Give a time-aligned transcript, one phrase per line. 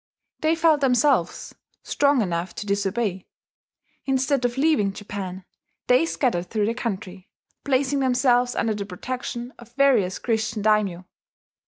[0.39, 1.53] They felt themselves
[1.83, 3.27] strong enough to disobey:
[4.05, 5.45] instead of leaving Japan,
[5.85, 7.29] they scattered through the country,
[7.63, 11.05] placing themselves under the protection of various Christian daimyo.